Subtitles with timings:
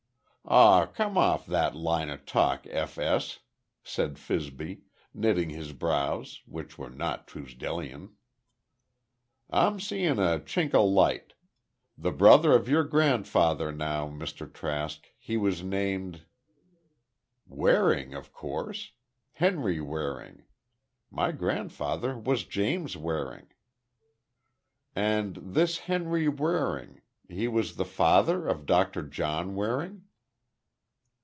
[0.43, 2.97] "Aw, come off that line o' talk, F.
[2.97, 3.39] S.,"
[3.83, 4.81] said Fibsy,
[5.13, 8.15] knitting his brows, which were not Truesdellian.
[9.51, 11.33] "I'm seein' a chink o' light.
[11.95, 14.51] The brother of your grandfather, now, Mr.
[14.51, 16.25] Trask, he was named—?"
[17.47, 18.91] "Waring, of course.
[19.33, 20.43] Henry Waring.
[21.11, 23.49] My grandfather was James Waring."
[24.95, 30.05] "And this Henry Waring—he was the father of Doctor John Waring?"